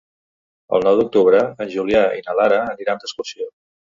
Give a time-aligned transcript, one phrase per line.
[0.77, 3.51] El nou d'octubre en Julià i na Lara aniran d'excursió.